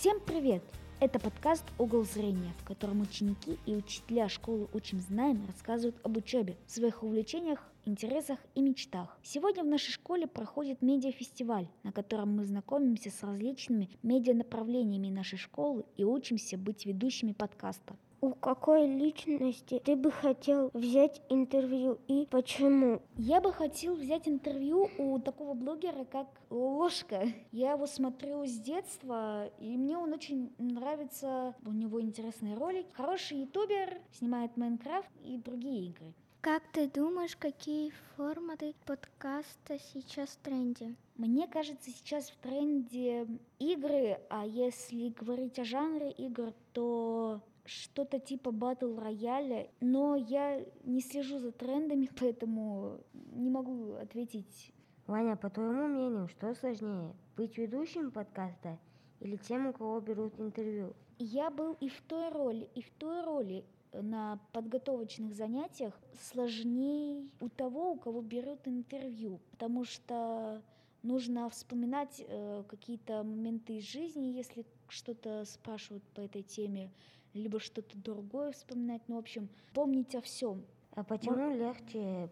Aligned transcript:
Всем 0.00 0.20
привет! 0.20 0.62
Это 1.00 1.18
подкаст 1.18 1.64
«Угол 1.76 2.04
зрения», 2.04 2.54
в 2.60 2.64
котором 2.64 3.00
ученики 3.00 3.58
и 3.66 3.74
учителя 3.74 4.28
школы 4.28 4.68
«Учим 4.72 5.00
знаем» 5.00 5.44
рассказывают 5.44 5.96
об 6.04 6.16
учебе, 6.16 6.56
своих 6.68 7.02
увлечениях, 7.02 7.68
интересах 7.84 8.38
и 8.54 8.60
мечтах. 8.60 9.18
Сегодня 9.24 9.64
в 9.64 9.66
нашей 9.66 9.90
школе 9.90 10.28
проходит 10.28 10.82
медиафестиваль, 10.82 11.66
на 11.82 11.90
котором 11.90 12.36
мы 12.36 12.44
знакомимся 12.44 13.10
с 13.10 13.24
различными 13.24 13.90
медианаправлениями 14.04 15.08
нашей 15.08 15.36
школы 15.36 15.84
и 15.96 16.04
учимся 16.04 16.56
быть 16.56 16.86
ведущими 16.86 17.32
подкаста. 17.32 17.96
У 18.20 18.34
какой 18.34 18.88
личности 18.88 19.80
ты 19.84 19.94
бы 19.94 20.10
хотел 20.10 20.70
взять 20.74 21.22
интервью 21.28 22.00
и 22.08 22.26
почему? 22.28 23.00
Я 23.16 23.40
бы 23.40 23.52
хотел 23.52 23.94
взять 23.94 24.26
интервью 24.26 24.90
у 24.98 25.20
такого 25.20 25.54
блогера, 25.54 26.04
как 26.04 26.26
Ложка. 26.50 27.28
Я 27.52 27.72
его 27.72 27.86
смотрю 27.86 28.44
с 28.44 28.58
детства, 28.58 29.46
и 29.60 29.76
мне 29.76 29.96
он 29.96 30.12
очень 30.12 30.52
нравится. 30.58 31.54
У 31.64 31.70
него 31.70 32.00
интересные 32.00 32.56
ролики. 32.56 32.88
Хороший 32.92 33.38
ютубер, 33.42 34.00
снимает 34.10 34.56
Майнкрафт 34.56 35.10
и 35.22 35.36
другие 35.36 35.90
игры. 35.90 36.12
Как 36.40 36.62
ты 36.72 36.88
думаешь, 36.88 37.36
какие 37.36 37.92
форматы 38.16 38.74
подкаста 38.84 39.78
сейчас 39.92 40.30
в 40.30 40.36
тренде? 40.38 40.96
Мне 41.16 41.46
кажется, 41.46 41.90
сейчас 41.90 42.30
в 42.30 42.36
тренде 42.38 43.28
игры, 43.58 44.18
а 44.30 44.44
если 44.44 45.10
говорить 45.10 45.58
о 45.58 45.64
жанре 45.64 46.10
игр, 46.12 46.52
то 46.72 47.40
что-то 47.68 48.18
типа 48.18 48.50
батл 48.50 48.98
рояля, 48.98 49.70
но 49.80 50.16
я 50.16 50.64
не 50.84 51.00
слежу 51.00 51.38
за 51.38 51.52
трендами, 51.52 52.08
поэтому 52.20 52.98
не 53.32 53.50
могу 53.50 53.92
ответить. 53.94 54.72
Ваня, 55.06 55.36
по 55.36 55.48
твоему 55.48 55.86
мнению, 55.86 56.28
что 56.28 56.54
сложнее, 56.54 57.14
быть 57.36 57.56
ведущим 57.56 58.10
подкаста 58.10 58.78
или 59.20 59.36
тем, 59.36 59.68
у 59.68 59.72
кого 59.72 60.00
берут 60.00 60.38
интервью? 60.38 60.94
Я 61.18 61.50
был 61.50 61.74
и 61.80 61.88
в 61.88 62.00
той 62.02 62.30
роли, 62.30 62.68
и 62.74 62.82
в 62.82 62.90
той 62.90 63.24
роли 63.24 63.64
на 63.92 64.38
подготовочных 64.52 65.34
занятиях 65.34 65.98
сложнее 66.20 67.26
у 67.40 67.48
того, 67.48 67.92
у 67.92 67.96
кого 67.98 68.20
берут 68.20 68.68
интервью, 68.68 69.40
потому 69.50 69.84
что 69.84 70.62
нужно 71.08 71.48
вспоминать 71.48 72.22
э, 72.26 72.62
какие-то 72.68 73.22
моменты 73.24 73.78
из 73.78 73.84
жизни, 73.84 74.26
если 74.26 74.64
что-то 74.88 75.44
спрашивают 75.44 76.04
по 76.14 76.20
этой 76.20 76.42
теме, 76.42 76.90
либо 77.34 77.58
что-то 77.58 77.96
другое 77.96 78.52
вспоминать. 78.52 79.02
Ну, 79.08 79.16
в 79.16 79.18
общем, 79.18 79.48
помнить 79.72 80.14
о 80.14 80.20
всем. 80.20 80.64
А 80.92 81.02
почему 81.02 81.50
вот. 81.50 81.58
легче 81.58 82.28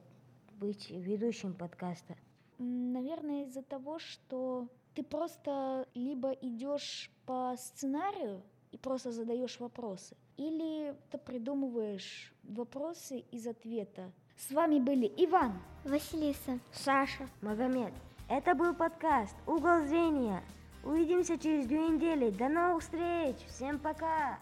быть 0.60 0.90
ведущим 0.90 1.54
подкаста? 1.54 2.16
Наверное, 2.58 3.44
из-за 3.44 3.62
того, 3.62 3.98
что 3.98 4.68
ты 4.94 5.02
просто 5.02 5.86
либо 5.94 6.32
идешь 6.32 7.10
по 7.26 7.54
сценарию 7.56 8.42
и 8.72 8.78
просто 8.78 9.10
задаешь 9.12 9.58
вопросы, 9.60 10.16
или 10.36 10.94
ты 11.10 11.18
придумываешь 11.18 12.34
вопросы 12.42 13.20
из 13.30 13.46
ответа. 13.46 14.12
С 14.36 14.50
вами 14.50 14.78
были 14.78 15.06
Иван, 15.16 15.62
Василиса, 15.84 16.58
Саша, 16.72 17.28
Магомед. 17.40 17.92
Это 18.28 18.56
был 18.56 18.74
подкаст 18.74 19.36
«Угол 19.46 19.86
зрения». 19.86 20.42
Увидимся 20.82 21.38
через 21.38 21.66
две 21.66 21.88
недели. 21.88 22.30
До 22.30 22.48
новых 22.48 22.82
встреч. 22.82 23.36
Всем 23.46 23.78
пока. 23.78 24.40